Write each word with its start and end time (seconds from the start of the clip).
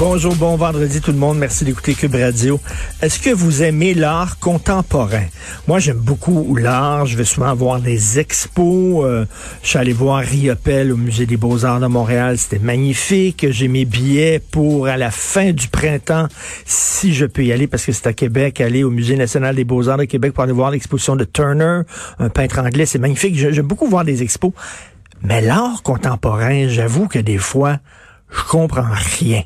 Bonjour, 0.00 0.34
bon 0.34 0.56
vendredi 0.56 1.02
tout 1.02 1.12
le 1.12 1.18
monde. 1.18 1.36
Merci 1.36 1.66
d'écouter 1.66 1.92
Cube 1.92 2.14
Radio. 2.14 2.58
Est-ce 3.02 3.20
que 3.20 3.28
vous 3.28 3.62
aimez 3.62 3.92
l'art 3.92 4.38
contemporain? 4.38 5.26
Moi, 5.68 5.78
j'aime 5.78 5.98
beaucoup 5.98 6.56
l'art. 6.56 7.04
Je 7.04 7.18
vais 7.18 7.26
souvent 7.26 7.54
voir 7.54 7.80
des 7.80 8.18
expos. 8.18 9.04
Euh, 9.04 9.26
je 9.62 9.68
suis 9.68 9.78
allé 9.78 9.92
voir 9.92 10.20
Riopel 10.20 10.90
au 10.90 10.96
Musée 10.96 11.26
des 11.26 11.36
Beaux-Arts 11.36 11.80
de 11.80 11.86
Montréal. 11.86 12.38
C'était 12.38 12.58
magnifique. 12.58 13.46
J'ai 13.50 13.68
mes 13.68 13.84
billets 13.84 14.38
pour 14.38 14.86
à 14.86 14.96
la 14.96 15.10
fin 15.10 15.52
du 15.52 15.68
printemps, 15.68 16.28
si 16.64 17.12
je 17.12 17.26
peux 17.26 17.44
y 17.44 17.52
aller, 17.52 17.66
parce 17.66 17.84
que 17.84 17.92
c'est 17.92 18.06
à 18.06 18.14
Québec, 18.14 18.62
aller 18.62 18.84
au 18.84 18.90
Musée 18.90 19.16
national 19.16 19.54
des 19.54 19.64
Beaux-Arts 19.64 19.98
de 19.98 20.04
Québec 20.06 20.32
pour 20.32 20.44
aller 20.44 20.54
voir 20.54 20.70
l'exposition 20.70 21.14
de 21.14 21.24
Turner, 21.24 21.82
un 22.18 22.30
peintre 22.30 22.58
anglais. 22.58 22.86
C'est 22.86 22.98
magnifique. 22.98 23.36
J'aime 23.36 23.66
beaucoup 23.66 23.86
voir 23.86 24.06
des 24.06 24.22
expos. 24.22 24.52
Mais 25.22 25.42
l'art 25.42 25.82
contemporain, 25.82 26.68
j'avoue 26.68 27.06
que 27.06 27.18
des 27.18 27.36
fois, 27.36 27.80
je 28.30 28.42
comprends 28.48 28.88
rien. 29.20 29.42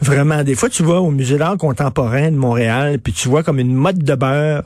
Vraiment, 0.00 0.42
des 0.44 0.54
fois, 0.54 0.68
tu 0.68 0.82
vas 0.82 1.00
au 1.00 1.10
Musée 1.10 1.36
d'art 1.36 1.56
contemporain 1.56 2.30
de 2.30 2.36
Montréal, 2.36 2.98
puis 2.98 3.12
tu 3.12 3.28
vois 3.28 3.42
comme 3.42 3.58
une 3.58 3.74
mode 3.74 4.02
de 4.02 4.14
beurre 4.14 4.64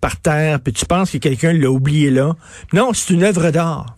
par 0.00 0.16
terre, 0.16 0.60
puis 0.60 0.72
tu 0.72 0.86
penses 0.86 1.10
que 1.10 1.18
quelqu'un 1.18 1.52
l'a 1.52 1.70
oublié 1.70 2.10
là. 2.10 2.34
Non, 2.72 2.92
c'est 2.92 3.14
une 3.14 3.22
œuvre 3.22 3.50
d'art. 3.50 3.96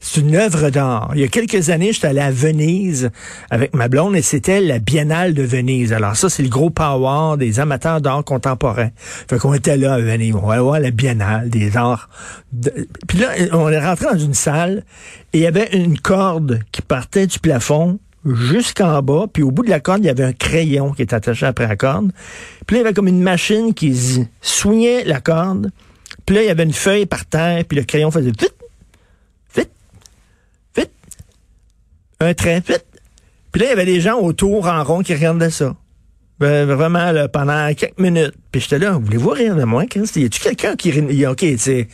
C'est 0.00 0.20
une 0.20 0.36
œuvre 0.36 0.70
d'art. 0.70 1.10
Il 1.14 1.20
y 1.20 1.24
a 1.24 1.28
quelques 1.28 1.70
années, 1.70 1.92
j'étais 1.92 2.08
allé 2.08 2.20
à 2.20 2.30
Venise 2.30 3.10
avec 3.50 3.74
ma 3.74 3.88
blonde 3.88 4.14
et 4.14 4.22
c'était 4.22 4.60
la 4.60 4.78
Biennale 4.78 5.34
de 5.34 5.42
Venise. 5.42 5.92
Alors 5.92 6.16
ça, 6.16 6.28
c'est 6.28 6.42
le 6.42 6.48
gros 6.48 6.70
power 6.70 7.36
des 7.38 7.60
amateurs 7.60 8.00
d'art 8.00 8.22
contemporain. 8.22 8.90
Fait 8.96 9.38
qu'on 9.38 9.54
était 9.54 9.76
là 9.76 9.94
à 9.94 10.00
Venise. 10.00 10.34
On 10.34 10.46
va 10.46 10.60
voir 10.60 10.80
la 10.80 10.90
Biennale 10.90 11.48
des 11.48 11.76
arts. 11.76 12.08
Puis 13.08 13.18
là, 13.18 13.30
on 13.52 13.68
est 13.68 13.84
rentré 13.84 14.06
dans 14.12 14.18
une 14.18 14.34
salle 14.34 14.84
et 15.32 15.38
il 15.38 15.42
y 15.42 15.46
avait 15.46 15.70
une 15.72 15.98
corde 15.98 16.60
qui 16.72 16.82
partait 16.82 17.26
du 17.26 17.38
plafond 17.38 17.98
jusqu'en 18.34 19.02
bas, 19.02 19.26
puis 19.32 19.42
au 19.42 19.50
bout 19.50 19.62
de 19.62 19.70
la 19.70 19.80
corde, 19.80 20.00
il 20.02 20.06
y 20.06 20.10
avait 20.10 20.24
un 20.24 20.32
crayon 20.32 20.92
qui 20.92 21.02
était 21.02 21.14
attaché 21.14 21.46
après 21.46 21.66
la 21.66 21.76
corde. 21.76 22.12
Puis 22.66 22.76
là, 22.76 22.80
il 22.80 22.84
y 22.84 22.86
avait 22.86 22.94
comme 22.94 23.08
une 23.08 23.22
machine 23.22 23.72
qui 23.74 24.28
soignait 24.40 25.04
la 25.04 25.20
corde. 25.20 25.70
Puis 26.24 26.36
là, 26.36 26.42
il 26.42 26.46
y 26.46 26.50
avait 26.50 26.64
une 26.64 26.72
feuille 26.72 27.06
par 27.06 27.24
terre, 27.26 27.64
puis 27.68 27.78
le 27.78 27.84
crayon 27.84 28.10
faisait 28.10 28.30
vite, 28.30 28.54
vite, 29.54 29.70
vite, 30.76 30.90
un 32.20 32.34
trait, 32.34 32.62
vite. 32.66 32.86
Puis 33.52 33.60
là, 33.60 33.66
il 33.66 33.70
y 33.70 33.72
avait 33.72 33.86
des 33.86 34.00
gens 34.00 34.18
autour 34.18 34.66
en 34.66 34.82
rond 34.84 35.02
qui 35.02 35.14
regardaient 35.14 35.50
ça. 35.50 35.76
Vraiment, 36.38 37.28
pendant 37.32 37.72
quelques 37.72 37.98
minutes. 37.98 38.34
Puis 38.52 38.60
j'étais 38.60 38.78
là, 38.78 38.98
voulez-vous 38.98 39.30
rire 39.30 39.56
de 39.56 39.64
moi, 39.64 39.86
Christ? 39.86 40.16
Y 40.16 40.26
a-tu 40.26 40.40
quelqu'un 40.40 40.76
qui? 40.76 41.26
OK, 41.26 41.44
c'est 41.56 41.88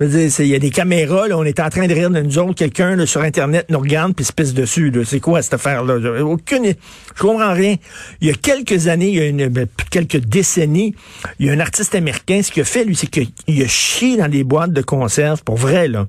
il 0.00 0.46
y 0.46 0.54
a 0.56 0.58
des 0.58 0.70
caméras, 0.70 1.28
là, 1.28 1.38
on 1.38 1.44
est 1.44 1.60
en 1.60 1.68
train 1.68 1.86
de 1.86 1.94
rire 1.94 2.10
de 2.10 2.20
nous 2.20 2.38
autres, 2.38 2.54
quelqu'un 2.54 3.06
sur 3.06 3.20
Internet 3.20 3.66
nous 3.70 3.78
regarde 3.78 4.12
puis 4.14 4.24
se 4.24 4.32
pisse 4.32 4.52
dessus. 4.52 4.92
C'est 5.06 5.20
quoi 5.20 5.40
cette 5.40 5.54
affaire-là? 5.54 6.22
Aucune. 6.24 6.74
Je 7.14 7.22
comprends 7.22 7.52
rien. 7.52 7.76
Il 8.20 8.26
y 8.26 8.30
a 8.30 8.34
quelques 8.34 8.88
années, 8.88 9.08
il 9.08 9.14
y 9.14 9.20
a 9.20 9.26
une, 9.26 9.46
ben, 9.48 9.68
quelques 9.90 10.16
décennies, 10.16 10.96
il 11.38 11.46
y 11.46 11.50
a 11.50 11.52
un 11.52 11.60
artiste 11.60 11.94
américain, 11.94 12.42
ce 12.42 12.50
qu'il 12.50 12.62
a 12.62 12.64
fait, 12.64 12.84
lui, 12.84 12.96
c'est 12.96 13.06
qu'il 13.06 13.62
a 13.62 13.68
chié 13.68 14.16
dans 14.16 14.28
des 14.28 14.42
boîtes 14.42 14.72
de 14.72 14.82
conserve, 14.82 15.44
pour 15.44 15.56
vrai, 15.56 15.86
là. 15.86 16.08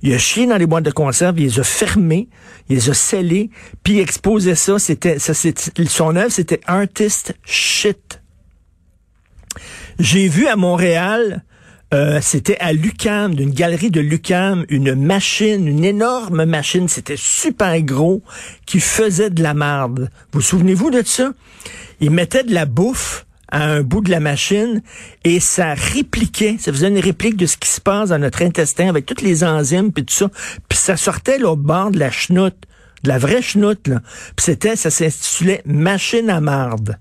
Il 0.00 0.14
a 0.14 0.18
chié 0.18 0.46
dans 0.46 0.56
les 0.56 0.66
boîtes 0.66 0.84
de 0.84 0.90
conserve, 0.90 1.38
il 1.38 1.44
les 1.44 1.60
a 1.60 1.64
fermées, 1.64 2.28
il 2.70 2.76
les 2.76 2.88
a 2.88 2.94
scellées, 2.94 3.50
puis 3.84 3.94
il 3.94 4.00
exposait 4.00 4.54
ça. 4.54 4.78
C'était, 4.78 5.18
ça, 5.18 5.34
son 5.34 6.16
œuvre, 6.16 6.32
c'était 6.32 6.60
artist 6.66 7.34
shit. 7.44 8.22
J'ai 9.98 10.28
vu 10.28 10.46
à 10.46 10.56
Montréal, 10.56 11.44
euh, 11.94 12.18
c'était 12.20 12.58
à 12.58 12.72
Lucam, 12.72 13.34
d'une 13.34 13.50
galerie 13.50 13.90
de 13.90 14.00
Lucam, 14.00 14.66
une 14.68 14.94
machine, 14.94 15.66
une 15.66 15.84
énorme 15.84 16.44
machine, 16.44 16.86
c'était 16.86 17.16
super 17.16 17.80
gros, 17.80 18.22
qui 18.66 18.80
faisait 18.80 19.30
de 19.30 19.42
la 19.42 19.54
marde. 19.54 20.10
Vous 20.32 20.42
souvenez-vous 20.42 20.90
de 20.90 21.02
ça? 21.02 21.32
Il 22.00 22.10
mettait 22.10 22.44
de 22.44 22.52
la 22.52 22.66
bouffe 22.66 23.24
à 23.50 23.64
un 23.64 23.82
bout 23.82 24.02
de 24.02 24.10
la 24.10 24.20
machine 24.20 24.82
et 25.24 25.40
ça 25.40 25.72
répliquait, 25.72 26.56
ça 26.58 26.70
faisait 26.72 26.88
une 26.88 26.98
réplique 26.98 27.36
de 27.36 27.46
ce 27.46 27.56
qui 27.56 27.68
se 27.68 27.80
passe 27.80 28.10
dans 28.10 28.18
notre 28.18 28.42
intestin 28.42 28.90
avec 28.90 29.06
toutes 29.06 29.22
les 29.22 29.42
enzymes 29.42 29.90
puis 29.90 30.04
tout 30.04 30.14
ça. 30.14 30.30
Puis 30.68 30.78
ça 30.78 30.98
sortait 30.98 31.38
l'autre 31.38 31.62
bord 31.62 31.90
de 31.90 31.98
la 31.98 32.10
chenoute, 32.10 32.56
de 33.04 33.08
la 33.08 33.18
vraie 33.18 33.40
chenoute 33.40 33.88
là. 33.88 34.02
Puis 34.36 34.44
c'était, 34.44 34.76
ça 34.76 34.90
s'intitulait 34.90 35.62
machine 35.64 36.28
à 36.28 36.42
marde. 36.42 36.98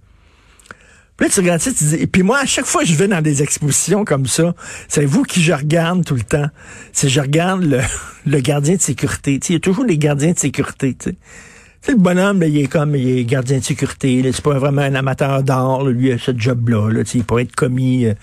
Puis 1.17 1.27
là, 1.27 1.33
tu 1.33 1.39
regardes 1.39 1.61
ça, 1.61 1.71
tu 1.73 1.83
dis, 1.83 2.07
puis 2.07 2.21
moi, 2.21 2.39
à 2.39 2.45
chaque 2.45 2.65
fois 2.65 2.83
que 2.83 2.87
je 2.87 2.95
vais 2.95 3.07
dans 3.07 3.21
des 3.21 3.41
expositions 3.41 4.05
comme 4.05 4.27
ça, 4.27 4.53
c'est 4.87 5.05
vous 5.05 5.23
qui 5.23 5.41
je 5.41 5.51
regarde 5.51 6.05
tout 6.05 6.15
le 6.15 6.21
temps. 6.21 6.47
C'est 6.93 7.09
je 7.09 7.19
regarde 7.19 7.63
le, 7.63 7.79
le 8.27 8.39
gardien 8.39 8.75
de 8.75 8.81
sécurité. 8.81 9.39
il 9.49 9.53
y 9.53 9.55
a 9.55 9.59
toujours 9.59 9.85
des 9.85 9.97
gardiens 9.97 10.31
de 10.31 10.37
sécurité. 10.37 10.95
Tu 10.99 11.09
sais, 11.81 11.91
le 11.93 11.97
bonhomme, 11.97 12.41
là, 12.41 12.47
il 12.47 12.57
est 12.57 12.67
comme, 12.67 12.95
il 12.95 13.17
est 13.17 13.23
gardien 13.23 13.57
de 13.57 13.63
sécurité. 13.63 14.21
C'est 14.31 14.43
pas 14.43 14.59
vraiment 14.59 14.83
un 14.83 14.93
amateur 14.93 15.41
d'art. 15.41 15.85
Lui, 15.85 16.11
a 16.11 16.19
ce 16.19 16.31
job-là. 16.37 16.91
Là, 16.91 17.01
il 17.11 17.23
pourrait 17.23 17.43
être 17.43 17.55
commis, 17.55 18.05
euh, 18.05 18.13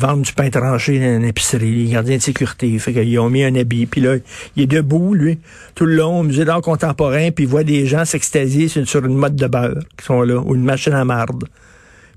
vendre 0.00 0.22
du 0.22 0.32
pain 0.32 0.50
tranché 0.50 0.98
dans 0.98 1.18
une 1.18 1.24
épicerie. 1.24 1.68
Il 1.68 1.88
est 1.88 1.92
gardien 1.92 2.16
de 2.16 2.22
sécurité. 2.22 2.76
Fait 2.78 2.92
qu'ils 2.92 3.18
ont 3.20 3.30
mis 3.30 3.44
un 3.44 3.54
habit. 3.54 3.86
Puis 3.86 4.00
là, 4.00 4.16
il 4.56 4.62
est 4.64 4.66
debout, 4.66 5.14
lui, 5.14 5.38
tout 5.76 5.86
le 5.86 5.94
long, 5.94 6.20
au 6.20 6.22
musée 6.24 6.44
d'art 6.44 6.62
contemporain. 6.62 7.30
Puis 7.30 7.44
il 7.44 7.48
voit 7.48 7.62
des 7.62 7.86
gens 7.86 8.04
s'extasier 8.04 8.66
sur 8.68 9.04
une 9.04 9.16
mode 9.16 9.36
de 9.36 9.46
beurre 9.46 9.82
qui 9.96 10.04
sont 10.04 10.22
là, 10.22 10.40
ou 10.40 10.56
une 10.56 10.64
machine 10.64 10.94
à 10.94 11.04
marde. 11.04 11.44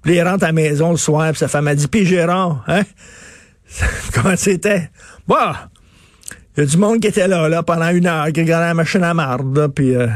Puis 0.03 0.15
il 0.15 0.21
rentre 0.21 0.43
à 0.43 0.47
la 0.47 0.53
maison 0.53 0.91
le 0.91 0.97
soir, 0.97 1.29
puis 1.31 1.39
sa 1.39 1.47
femme 1.47 1.67
a 1.67 1.75
dit, 1.75 1.87
puis 1.87 2.05
Gérard, 2.05 2.63
hein? 2.67 2.83
Comment 4.13 4.35
c'était? 4.35 4.89
Bah! 5.27 5.69
Il 6.55 6.59
y 6.59 6.63
a 6.63 6.69
du 6.69 6.77
monde 6.77 6.99
qui 6.99 7.07
était 7.07 7.27
là, 7.27 7.49
là, 7.49 7.63
pendant 7.63 7.89
une 7.89 8.05
heure, 8.05 8.27
qui 8.31 8.41
regardait 8.41 8.67
la 8.67 8.73
machine 8.73 9.03
à 9.03 9.13
marde, 9.13 9.71
puis... 9.73 9.95
Euh, 9.95 10.07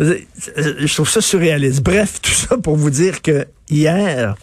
je 0.00 0.92
trouve 0.92 1.08
ça 1.08 1.20
surréaliste. 1.20 1.82
Bref, 1.82 2.20
tout 2.22 2.30
ça 2.30 2.56
pour 2.58 2.76
vous 2.76 2.90
dire 2.90 3.22
que 3.22 3.46
hier, 3.68 4.34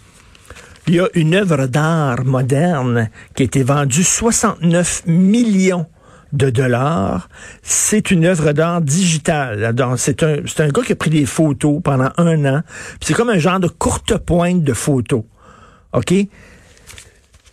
il 0.88 0.96
y 0.96 1.00
a 1.00 1.08
une 1.14 1.36
œuvre 1.36 1.68
d'art 1.68 2.24
moderne 2.24 3.10
qui 3.36 3.44
a 3.44 3.46
été 3.46 3.64
vendue 3.64 4.04
69 4.04 5.04
millions 5.08 5.86
de 6.34 6.50
dollars. 6.50 7.30
C'est 7.62 8.12
une 8.12 8.26
œuvre 8.26 8.54
d'art 8.54 8.82
digitale. 8.82 9.74
C'est 9.98 10.24
un, 10.24 10.38
un 10.60 10.70
gars 10.70 10.82
qui 10.82 10.92
a 10.94 10.96
pris 10.96 11.10
des 11.10 11.26
photos 11.26 11.82
pendant 11.84 12.12
un 12.18 12.46
an. 12.46 12.62
C'est 13.02 13.14
comme 13.14 13.30
un 13.30 13.40
genre 13.40 13.60
de 13.60 13.68
courte 13.68 14.18
pointe 14.18 14.64
de 14.64 14.74
photos. 14.74 15.24
OK? 15.94 16.14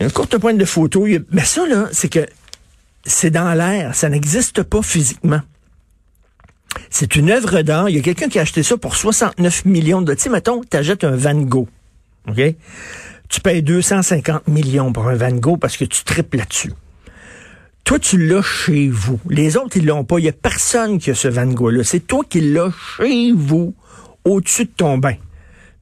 Une 0.01 0.11
courte 0.13 0.39
pointe 0.39 0.59
de 0.59 0.65
photos. 0.65 1.09
Mais 1.31 1.45
ça, 1.45 1.67
là, 1.67 1.89
c'est 1.93 2.09
que 2.09 2.27
c'est 3.05 3.31
dans 3.31 3.53
l'air. 3.55 3.95
Ça 3.95 4.09
n'existe 4.09 4.63
pas 4.63 4.83
physiquement. 4.83 5.41
C'est 6.91 7.17
une 7.17 7.31
œuvre 7.31 7.63
d'art. 7.63 7.89
Il 7.89 7.97
y 7.97 7.99
a 7.99 8.03
quelqu'un 8.03 8.29
qui 8.29 8.39
a 8.39 8.43
acheté 8.43 8.63
ça 8.63 8.77
pour 8.77 8.95
69 8.95 9.65
millions 9.65 10.03
de... 10.03 10.15
Tu 10.15 10.23
sais, 10.23 10.29
mettons, 10.31 10.61
tu 10.63 10.77
achètes 10.77 11.05
un 11.05 11.17
Van 11.17 11.35
Gogh. 11.35 11.69
OK? 12.29 12.41
Tu 13.29 13.41
payes 13.41 13.63
250 13.63 14.49
millions 14.49 14.93
pour 14.93 15.09
un 15.09 15.15
Van 15.15 15.33
Gogh 15.33 15.59
parce 15.59 15.77
que 15.77 15.85
tu 15.85 16.05
tripes 16.05 16.35
là-dessus. 16.35 16.73
Toi, 17.89 17.99
tu 17.99 18.19
l'as 18.19 18.43
chez 18.43 18.91
vous. 18.91 19.19
Les 19.31 19.57
autres, 19.57 19.79
ils 19.79 19.87
l'ont 19.87 20.05
pas. 20.05 20.19
Il 20.19 20.27
y 20.27 20.29
a 20.29 20.33
personne 20.33 20.99
qui 20.99 21.11
a 21.11 21.15
ce 21.15 21.27
Van 21.27 21.47
Gogh-là. 21.47 21.85
C'est 21.85 22.07
toi 22.07 22.23
qui 22.29 22.43
l'as 22.43 22.71
chez 22.99 23.33
vous, 23.33 23.75
au-dessus 24.27 24.67
de 24.67 24.71
ton 24.77 24.99
bain. 24.99 25.15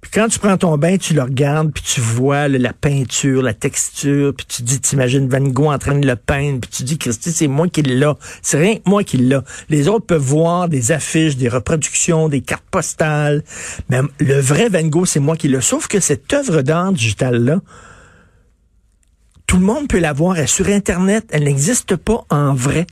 Puis 0.00 0.12
quand 0.14 0.28
tu 0.28 0.38
prends 0.38 0.56
ton 0.56 0.78
bain, 0.78 0.98
tu 0.98 1.14
le 1.14 1.22
regardes, 1.22 1.72
puis 1.72 1.82
tu 1.82 2.00
vois 2.00 2.46
la 2.46 2.72
peinture, 2.72 3.42
la 3.42 3.54
texture, 3.54 4.32
puis 4.36 4.46
tu 4.46 4.62
dis, 4.62 4.80
t'imagines 4.80 5.28
Van 5.28 5.40
Gogh 5.40 5.66
en 5.66 5.78
train 5.78 5.98
de 5.98 6.06
le 6.06 6.14
peindre, 6.14 6.60
puis 6.60 6.70
tu 6.70 6.84
dis, 6.84 6.96
Christy, 6.96 7.32
c'est 7.32 7.48
moi 7.48 7.66
qui 7.66 7.82
l'ai. 7.82 8.12
C'est 8.40 8.58
rien 8.58 8.76
que 8.76 8.88
moi 8.88 9.02
qui 9.02 9.16
l'ai. 9.16 9.40
Les 9.68 9.88
autres 9.88 10.06
peuvent 10.06 10.22
voir 10.22 10.68
des 10.68 10.92
affiches, 10.92 11.36
des 11.36 11.48
reproductions, 11.48 12.28
des 12.28 12.40
cartes 12.40 12.66
postales. 12.70 13.42
Mais 13.88 13.98
le 14.20 14.38
vrai 14.38 14.68
Van 14.68 14.86
Gogh, 14.86 15.06
c'est 15.06 15.18
moi 15.18 15.36
qui 15.36 15.48
l'ai. 15.48 15.60
Sauf 15.60 15.88
que 15.88 15.98
cette 15.98 16.32
œuvre 16.32 16.62
d'art 16.62 16.92
digitale-là, 16.92 17.62
tout 19.46 19.58
le 19.58 19.64
monde 19.64 19.88
peut 19.88 19.98
la 19.98 20.12
voir. 20.12 20.36
Elle 20.36 20.44
est 20.44 20.46
sur 20.46 20.68
Internet. 20.68 21.26
Elle 21.30 21.44
n'existe 21.44 21.96
pas 21.96 22.24
en 22.30 22.54
vrai. 22.54 22.86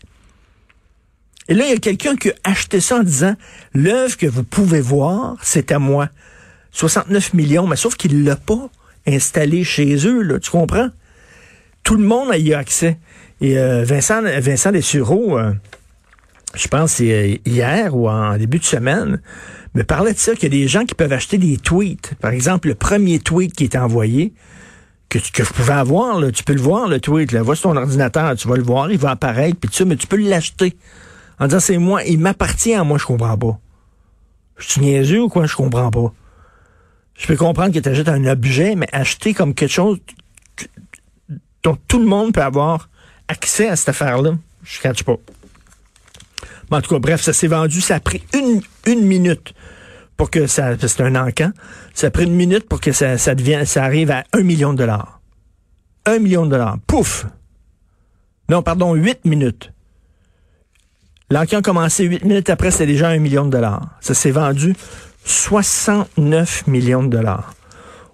Et 1.49 1.55
là, 1.55 1.65
il 1.65 1.71
y 1.71 1.75
a 1.75 1.79
quelqu'un 1.79 2.17
qui 2.17 2.31
a 2.31 2.35
acheté 2.45 2.81
ça 2.81 2.99
en 2.99 3.03
disant, 3.03 3.35
l'œuvre 3.75 4.17
que 4.17 4.27
vous 4.27 4.45
pouvez 4.45 4.81
voir, 4.81 5.37
c'est 5.43 5.73
à 5.73 5.79
moi. 5.79 6.09
69 6.73 7.35
millions, 7.35 7.67
mais 7.67 7.77
sauf 7.77 7.97
qu'il 7.97 8.25
l'a 8.25 8.37
pas 8.37 8.71
installé 9.07 9.63
chez 9.63 10.07
eux, 10.07 10.23
là, 10.23 10.39
tu 10.39 10.51
comprends? 10.51 10.89
Tout 11.83 11.97
le 11.97 12.05
monde 12.05 12.31
a 12.31 12.39
y 12.39 12.55
accès. 12.55 12.99
Et 13.41 13.59
euh, 13.59 13.85
Vincent, 13.85 14.23
Vincent 14.23 14.73
Dessureau, 14.73 15.39
euh, 15.39 15.53
je 16.55 16.67
pense 16.69 16.93
c'est 16.93 17.13
euh, 17.13 17.37
hier 17.45 17.95
ou 17.95 18.09
en 18.09 18.39
début 18.39 18.59
de 18.59 18.65
semaine, 18.65 19.21
me 19.75 19.83
parlait 19.83 20.15
de 20.15 20.19
ça, 20.19 20.35
qu'il 20.35 20.45
y 20.45 20.47
a 20.47 20.63
des 20.63 20.69
gens 20.69 20.85
qui 20.85 20.95
peuvent 20.95 21.13
acheter 21.13 21.37
des 21.37 21.59
tweets. 21.59 22.15
Par 22.21 22.31
exemple, 22.31 22.69
le 22.69 22.75
premier 22.75 23.19
tweet 23.19 23.55
qui 23.55 23.65
est 23.65 23.77
envoyé, 23.77 24.33
que, 25.19 25.31
que 25.31 25.45
je 25.45 25.53
pouvais 25.53 25.73
avoir. 25.73 26.21
Là. 26.21 26.31
Tu 26.33 26.45
peux 26.45 26.55
le 26.55 26.61
voir, 26.61 26.89
le 26.89 27.01
tweet. 27.01 27.33
Là. 27.33 27.43
Va 27.43 27.55
sur 27.55 27.71
ton 27.71 27.77
ordinateur, 27.77 28.35
tu 28.37 28.49
vas 28.49 28.57
le 28.57 28.63
voir, 28.63 28.91
il 28.91 28.99
va 28.99 29.11
apparaître, 29.11 29.57
puis 29.59 29.69
tu 29.69 29.85
mais 29.85 29.97
tu 29.97 30.07
peux 30.07 30.17
l'acheter. 30.17 30.77
En 31.39 31.47
disant, 31.47 31.61
c'est 31.61 31.79
moi, 31.79 32.03
il 32.05 32.19
m'appartient 32.19 32.75
à 32.75 32.85
moi, 32.85 32.99
je 32.99 33.07
comprends 33.07 33.37
pas. 33.37 33.59
Je 34.57 34.71
suis 34.71 34.81
niaiseux 34.81 35.23
ou 35.23 35.29
quoi? 35.29 35.47
Je 35.47 35.57
comprends 35.57 35.91
pas. 35.91 36.13
Je 37.17 37.27
peux 37.27 37.37
comprendre 37.37 37.73
que 37.73 37.79
tu 37.79 37.89
achètes 37.89 38.09
un 38.09 38.25
objet, 38.27 38.75
mais 38.77 38.89
acheter 38.93 39.35
comme 39.35 39.55
quelque 39.55 39.73
chose 39.73 39.99
dont 41.63 41.77
tout 41.89 41.99
le 41.99 42.07
monde 42.07 42.33
peut 42.33 42.43
avoir 42.43 42.89
accès 43.29 43.69
à 43.69 43.77
cette 43.77 43.89
affaire-là, 43.89 44.33
je 44.63 44.89
ne 44.89 44.93
pas. 45.03 45.17
en 46.71 46.81
tout 46.81 46.91
cas, 46.91 46.99
bref, 46.99 47.23
ça 47.23 47.33
s'est 47.33 47.47
vendu. 47.47 47.81
Ça 47.81 47.97
a 47.97 48.01
pris 48.01 48.23
une, 48.35 48.61
une 48.87 49.05
minute 49.05 49.55
pour 50.17 50.31
que 50.31 50.47
ça. 50.47 50.77
C'est 50.79 51.01
un 51.01 51.15
encan. 51.17 51.53
Ça 51.93 52.09
a 52.09 52.11
pris 52.11 52.25
une 52.25 52.35
minute 52.35 52.69
pour 52.69 52.81
que 52.81 52.93
ça, 52.93 53.19
ça, 53.19 53.33
ça 53.65 53.85
arrive 53.85 54.11
à 54.11 54.25
un 54.33 54.43
million 54.43 54.73
de 54.73 54.79
dollars. 54.79 55.21
Un 56.07 56.19
million 56.19 56.45
de 56.45 56.51
dollars. 56.51 56.79
Pouf! 56.87 57.27
Non, 58.49 58.63
pardon, 58.63 58.95
huit 58.95 59.25
minutes. 59.25 59.73
L'encan 61.31 61.59
a 61.59 61.63
commencé 61.63 62.05
huit 62.05 62.25
minutes 62.25 62.51
après, 62.51 62.71
c'était 62.71 62.87
déjà 62.87 63.09
un 63.09 63.19
million 63.19 63.47
de 63.47 63.51
dollars. 63.51 63.89
Ça 64.01 64.13
s'est 64.13 64.31
vendu 64.31 64.75
69 65.25 66.67
millions 66.67 67.03
de 67.03 67.09
dollars. 67.09 67.55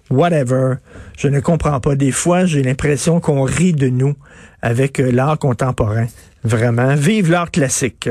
Whatever. 0.09 0.75
Je 1.17 1.27
ne 1.27 1.39
comprends 1.39 1.79
pas. 1.79 1.95
Des 1.95 2.11
fois, 2.11 2.45
j'ai 2.45 2.63
l'impression 2.63 3.19
qu'on 3.19 3.43
rit 3.43 3.73
de 3.73 3.89
nous 3.89 4.15
avec 4.61 4.99
euh, 4.99 5.11
l'art 5.11 5.37
contemporain. 5.37 6.07
Vraiment. 6.43 6.95
Vive 6.95 7.29
l'art 7.31 7.51
classique. 7.51 8.09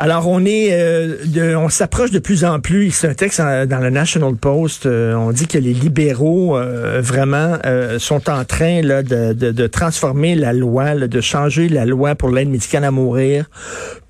Alors, 0.00 0.28
on 0.28 0.44
est, 0.44 0.68
euh, 0.70 1.58
on 1.58 1.68
s'approche 1.68 2.12
de 2.12 2.20
plus 2.20 2.44
en 2.44 2.60
plus. 2.60 2.92
C'est 2.92 3.08
un 3.08 3.14
texte 3.14 3.40
dans 3.40 3.82
le 3.82 3.90
National 3.90 4.36
Post. 4.36 4.86
Euh, 4.86 5.14
on 5.14 5.32
dit 5.32 5.48
que 5.48 5.58
les 5.58 5.74
libéraux 5.74 6.56
euh, 6.56 7.00
vraiment 7.02 7.58
sont 7.98 8.30
en 8.30 8.44
train 8.44 8.80
de, 8.82 9.32
de, 9.32 9.50
de 9.50 9.66
transformer 9.66 10.36
la 10.36 10.52
loi, 10.52 10.94
de 10.94 11.20
changer 11.20 11.68
la 11.68 11.84
loi 11.84 12.14
pour 12.14 12.30
l'aide 12.30 12.48
médicale 12.48 12.84
à 12.84 12.92
mourir 12.92 13.46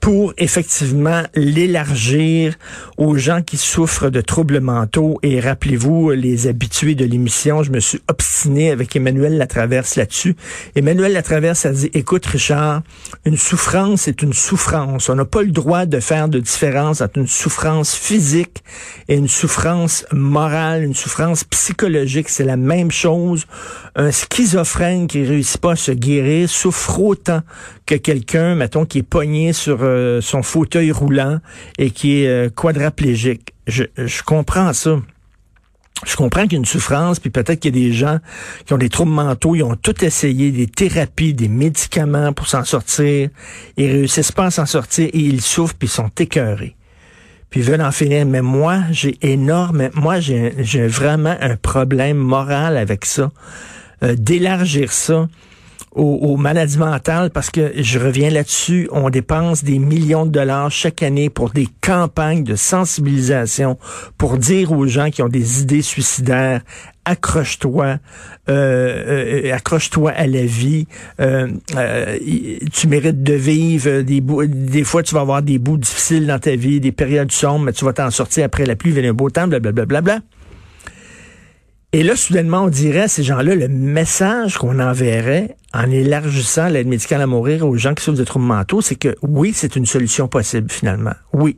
pour 0.00 0.32
effectivement 0.38 1.22
l'élargir 1.34 2.54
aux 2.96 3.16
gens 3.16 3.42
qui 3.42 3.56
souffrent 3.56 4.10
de 4.10 4.20
troubles 4.20 4.60
mentaux. 4.60 5.18
Et 5.22 5.40
rappelez-vous, 5.40 6.10
les 6.10 6.46
habitués 6.46 6.94
de 6.94 7.04
l'émission, 7.04 7.62
je 7.62 7.70
me 7.70 7.80
suis 7.80 8.00
obstiné 8.08 8.70
avec 8.70 8.94
Emmanuel 8.94 9.36
Latraverse 9.36 9.96
là-dessus. 9.96 10.36
Emmanuel 10.76 11.12
Latraverse 11.12 11.66
a 11.66 11.72
dit, 11.72 11.90
écoute 11.94 12.26
Richard, 12.26 12.82
une 13.24 13.36
souffrance 13.36 14.08
est 14.08 14.22
une 14.22 14.32
souffrance. 14.32 15.08
On 15.08 15.14
n'a 15.14 15.24
pas 15.24 15.42
le 15.42 15.50
droit 15.50 15.86
de 15.86 16.00
faire 16.00 16.28
de 16.28 16.38
différence 16.38 17.00
entre 17.00 17.18
une 17.18 17.26
souffrance 17.26 17.94
physique 17.94 18.62
et 19.08 19.16
une 19.16 19.28
souffrance 19.28 20.06
morale, 20.12 20.84
une 20.84 20.94
souffrance 20.94 21.44
psychologique. 21.44 22.28
C'est 22.28 22.44
la 22.44 22.56
même 22.56 22.90
chose. 22.90 23.46
Un 23.96 24.12
schizophrène 24.12 25.06
qui 25.06 25.24
réussit 25.24 25.60
pas 25.60 25.72
à 25.72 25.76
se 25.76 25.92
guérir 25.92 26.48
souffre 26.48 27.00
autant 27.00 27.42
que 27.86 27.94
quelqu'un, 27.94 28.54
mettons, 28.54 28.84
qui 28.84 28.98
est 28.98 29.02
pogné 29.02 29.52
sur 29.52 29.82
euh, 29.88 30.20
son 30.20 30.42
fauteuil 30.42 30.92
roulant 30.92 31.38
et 31.78 31.90
qui 31.90 32.22
est 32.22 32.28
euh, 32.28 32.48
quadraplégique. 32.50 33.54
Je, 33.66 33.84
comprends 34.24 34.72
ça. 34.72 34.98
Je 36.06 36.16
comprends 36.16 36.42
qu'il 36.42 36.52
y 36.52 36.56
a 36.56 36.58
une 36.58 36.64
souffrance, 36.64 37.18
puis 37.18 37.30
peut-être 37.30 37.60
qu'il 37.60 37.76
y 37.76 37.78
a 37.78 37.88
des 37.88 37.92
gens 37.92 38.18
qui 38.64 38.72
ont 38.72 38.78
des 38.78 38.88
troubles 38.88 39.10
mentaux, 39.10 39.56
ils 39.56 39.64
ont 39.64 39.74
tout 39.74 40.04
essayé, 40.04 40.52
des 40.52 40.68
thérapies, 40.68 41.34
des 41.34 41.48
médicaments 41.48 42.32
pour 42.32 42.46
s'en 42.46 42.64
sortir, 42.64 43.30
ils 43.76 43.90
réussissent 43.90 44.32
pas 44.32 44.46
à 44.46 44.50
s'en 44.50 44.66
sortir 44.66 45.08
et 45.12 45.18
ils 45.18 45.40
souffrent, 45.40 45.74
puis 45.74 45.88
ils 45.88 45.92
sont 45.92 46.10
écœurés. 46.18 46.76
Puis 47.50 47.60
ils 47.60 47.66
veulent 47.66 47.82
en 47.82 47.92
finir. 47.92 48.26
Mais 48.26 48.42
moi, 48.42 48.82
j'ai 48.90 49.18
énorme, 49.22 49.88
moi, 49.94 50.20
j'ai 50.20 50.86
vraiment 50.86 51.36
un 51.40 51.56
problème 51.56 52.18
moral 52.18 52.76
avec 52.76 53.04
ça. 53.04 53.30
Euh, 54.04 54.14
d'élargir 54.16 54.92
ça 54.92 55.28
aux, 55.92 56.36
maladies 56.36 56.78
mentales 56.78 57.30
parce 57.30 57.50
que 57.50 57.72
je 57.76 57.98
reviens 57.98 58.30
là-dessus, 58.30 58.88
on 58.92 59.10
dépense 59.10 59.64
des 59.64 59.78
millions 59.78 60.26
de 60.26 60.30
dollars 60.30 60.70
chaque 60.70 61.02
année 61.02 61.30
pour 61.30 61.50
des 61.50 61.68
campagnes 61.80 62.44
de 62.44 62.56
sensibilisation 62.56 63.78
pour 64.16 64.38
dire 64.38 64.72
aux 64.72 64.86
gens 64.86 65.10
qui 65.10 65.22
ont 65.22 65.28
des 65.28 65.62
idées 65.62 65.82
suicidaires 65.82 66.60
accroche-toi, 67.04 67.98
euh, 68.48 69.48
euh 69.48 69.54
accroche-toi 69.54 70.10
à 70.10 70.26
la 70.26 70.44
vie. 70.44 70.86
Euh, 71.20 71.48
euh, 71.74 72.18
tu 72.70 72.86
mérites 72.86 73.22
de 73.22 73.32
vivre. 73.32 74.02
Des, 74.02 74.20
des 74.20 74.84
fois, 74.84 75.02
tu 75.02 75.14
vas 75.14 75.22
avoir 75.22 75.42
des 75.42 75.58
bouts 75.58 75.78
difficiles 75.78 76.26
dans 76.26 76.38
ta 76.38 76.54
vie, 76.54 76.80
des 76.80 76.92
périodes 76.92 77.32
sombres, 77.32 77.64
mais 77.64 77.72
tu 77.72 77.86
vas 77.86 77.94
t'en 77.94 78.10
sortir 78.10 78.44
après 78.44 78.66
la 78.66 78.76
pluie, 78.76 78.90
venir 78.90 79.10
un 79.10 79.14
beau 79.14 79.30
temps, 79.30 79.48
blablabla. 79.48 79.86
Bla, 79.86 80.00
bla, 80.02 80.18
bla. 80.18 80.37
Et 81.94 82.02
là, 82.02 82.16
soudainement, 82.16 82.64
on 82.64 82.68
dirait 82.68 83.02
à 83.02 83.08
ces 83.08 83.22
gens-là, 83.22 83.54
le 83.54 83.68
message 83.68 84.58
qu'on 84.58 84.78
enverrait 84.78 85.56
en 85.72 85.90
élargissant 85.90 86.68
l'aide 86.68 86.86
médicale 86.86 87.22
à 87.22 87.26
mourir 87.26 87.66
aux 87.66 87.76
gens 87.76 87.94
qui 87.94 88.04
souffrent 88.04 88.18
de 88.18 88.24
troubles 88.24 88.44
mentaux, 88.44 88.82
c'est 88.82 88.94
que 88.94 89.16
oui, 89.22 89.52
c'est 89.54 89.74
une 89.74 89.86
solution 89.86 90.28
possible 90.28 90.70
finalement. 90.70 91.14
Oui. 91.32 91.56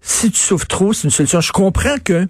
Si 0.00 0.30
tu 0.30 0.40
souffres 0.40 0.66
trop, 0.66 0.94
c'est 0.94 1.04
une 1.04 1.10
solution. 1.10 1.42
Je 1.42 1.52
comprends 1.52 1.96
que 2.02 2.26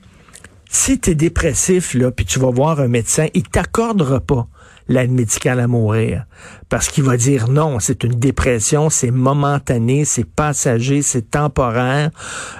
si 0.72 1.00
tu 1.00 1.10
es 1.10 1.14
dépressif, 1.16 1.94
là, 1.94 2.12
puis 2.12 2.24
tu 2.24 2.38
vas 2.38 2.50
voir 2.50 2.78
un 2.78 2.86
médecin, 2.86 3.26
il 3.34 3.42
t'accordera 3.42 4.20
pas 4.20 4.46
l'aide 4.86 5.10
médicale 5.10 5.58
à 5.58 5.66
mourir. 5.66 6.26
Parce 6.68 6.88
qu'il 6.88 7.02
va 7.02 7.16
dire 7.16 7.48
non, 7.48 7.80
c'est 7.80 8.04
une 8.04 8.14
dépression, 8.14 8.88
c'est 8.88 9.10
momentané, 9.10 10.04
c'est 10.04 10.24
passager, 10.24 11.02
c'est 11.02 11.30
temporaire. 11.30 12.10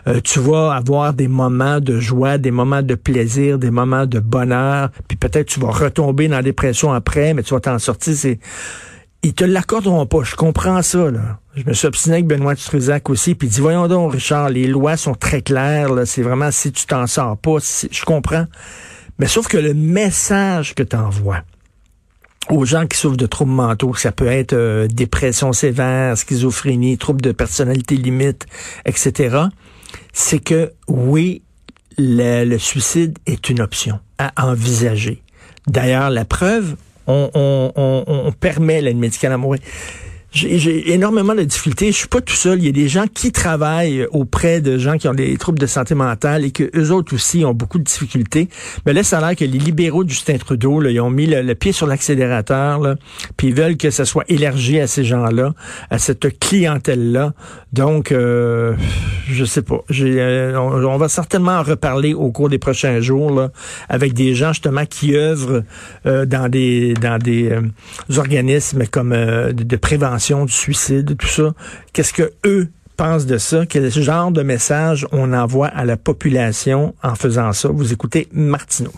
Euh, 0.08 0.20
tu 0.22 0.40
vas 0.40 0.74
avoir 0.74 1.12
des 1.12 1.28
moments 1.28 1.78
de 1.78 2.00
joie, 2.00 2.36
des 2.36 2.50
moments 2.50 2.82
de 2.82 2.96
plaisir, 2.96 3.58
des 3.58 3.70
moments 3.70 4.06
de 4.06 4.18
bonheur, 4.18 4.90
puis 5.06 5.16
peut-être 5.16 5.46
tu 5.46 5.60
vas 5.60 5.70
retomber 5.70 6.26
dans 6.26 6.36
la 6.36 6.42
dépression 6.42 6.92
après, 6.92 7.32
mais 7.32 7.44
tu 7.44 7.54
vas 7.54 7.60
t'en 7.60 7.78
sortir. 7.78 8.14
C'est 8.16 8.40
ils 9.22 9.34
te 9.34 9.44
l'accorderont 9.44 10.06
pas. 10.06 10.22
Je 10.22 10.34
comprends 10.34 10.82
ça, 10.82 11.10
là. 11.10 11.40
Je 11.54 11.64
me 11.64 11.72
suis 11.72 11.86
obstiné 11.86 12.16
avec 12.16 12.26
Benoît 12.26 12.54
Truzac 12.54 13.10
aussi, 13.10 13.34
puis 13.34 13.48
dit, 13.48 13.60
voyons 13.60 13.88
donc, 13.88 14.12
Richard, 14.12 14.48
les 14.48 14.66
lois 14.66 14.96
sont 14.96 15.14
très 15.14 15.42
claires. 15.42 15.90
C'est 16.06 16.22
vraiment 16.22 16.50
si 16.50 16.72
tu 16.72 16.86
t'en 16.86 17.06
sors 17.06 17.36
pas, 17.36 17.56
je 17.90 18.04
comprends. 18.04 18.46
Mais 19.18 19.26
sauf 19.26 19.48
que 19.48 19.58
le 19.58 19.74
message 19.74 20.74
que 20.74 20.82
tu 20.82 20.96
aux 22.48 22.64
gens 22.64 22.86
qui 22.86 22.98
souffrent 22.98 23.16
de 23.16 23.26
troubles 23.26 23.52
mentaux, 23.52 23.94
ça 23.94 24.12
peut 24.12 24.26
être 24.26 24.54
euh, 24.54 24.88
dépression 24.88 25.52
sévère, 25.52 26.16
schizophrénie, 26.16 26.98
troubles 26.98 27.20
de 27.20 27.32
personnalité 27.32 27.96
limite, 27.96 28.46
etc., 28.84 29.44
c'est 30.12 30.40
que 30.40 30.72
oui, 30.88 31.42
le, 31.98 32.56
suicide 32.58 33.18
est 33.26 33.50
une 33.50 33.60
option 33.60 34.00
à 34.18 34.48
envisager. 34.48 35.22
D'ailleurs, 35.66 36.10
la 36.10 36.24
preuve, 36.24 36.76
on, 37.10 38.32
permet 38.38 38.80
l'aide 38.80 38.96
médicale 38.96 39.32
à 39.32 39.36
mourir 39.36 39.60
j'ai 40.32 40.92
énormément 40.92 41.34
de 41.34 41.42
difficultés. 41.42 41.92
Je 41.92 41.96
suis 41.96 42.08
pas 42.08 42.20
tout 42.20 42.34
seul. 42.34 42.58
Il 42.58 42.66
y 42.66 42.68
a 42.68 42.72
des 42.72 42.88
gens 42.88 43.06
qui 43.12 43.32
travaillent 43.32 44.06
auprès 44.12 44.60
de 44.60 44.78
gens 44.78 44.96
qui 44.96 45.08
ont 45.08 45.14
des 45.14 45.36
troubles 45.36 45.58
de 45.58 45.66
santé 45.66 45.94
mentale 45.94 46.44
et 46.44 46.50
que 46.50 46.70
eux 46.76 46.92
autres 46.92 47.14
aussi 47.14 47.44
ont 47.44 47.54
beaucoup 47.54 47.78
de 47.78 47.84
difficultés. 47.84 48.48
Mais 48.86 48.92
là, 48.92 49.02
ça 49.02 49.18
a 49.18 49.20
l'air 49.20 49.36
que 49.36 49.44
les 49.44 49.58
libéraux 49.58 50.04
de 50.04 50.10
Justin 50.10 50.38
Trudeau, 50.38 50.80
là, 50.80 50.90
ils 50.90 51.00
ont 51.00 51.10
mis 51.10 51.26
le, 51.26 51.54
pied 51.54 51.72
sur 51.72 51.86
l'accélérateur, 51.86 52.80
puis 53.36 53.48
ils 53.48 53.54
veulent 53.54 53.76
que 53.76 53.90
ça 53.90 54.04
soit 54.04 54.24
élargi 54.28 54.78
à 54.78 54.86
ces 54.86 55.04
gens-là, 55.04 55.52
à 55.90 55.98
cette 55.98 56.38
clientèle-là. 56.38 57.34
Donc, 57.72 58.12
euh, 58.12 58.74
je 59.32 59.44
sais 59.44 59.62
pas. 59.62 59.80
Euh, 60.00 60.56
on, 60.56 60.96
va 60.96 61.08
certainement 61.08 61.52
en 61.52 61.62
reparler 61.62 62.14
au 62.14 62.30
cours 62.30 62.48
des 62.48 62.58
prochains 62.58 63.00
jours 63.00 63.30
là, 63.32 63.50
avec 63.88 64.12
des 64.12 64.34
gens 64.34 64.52
justement 64.52 64.84
qui 64.86 65.16
œuvrent 65.16 65.62
euh, 66.06 66.26
dans 66.26 66.48
des 66.48 66.94
dans 66.94 67.18
des 67.18 67.50
euh, 67.50 67.60
organismes 68.16 68.86
comme 68.86 69.10
de, 69.10 69.52
de 69.52 69.76
du 70.44 70.52
suicide, 70.52 71.16
tout 71.16 71.26
ça. 71.26 71.54
Qu'est-ce 71.92 72.12
que 72.12 72.32
eux 72.44 72.68
pensent 72.96 73.26
de 73.26 73.38
ça? 73.38 73.66
Quel 73.66 73.90
genre 73.90 74.30
de 74.30 74.42
message 74.42 75.06
on 75.12 75.32
envoie 75.32 75.68
à 75.68 75.84
la 75.84 75.96
population 75.96 76.94
en 77.02 77.14
faisant 77.14 77.52
ça? 77.52 77.68
Vous 77.68 77.92
écoutez 77.92 78.28
Martineau. 78.32 78.92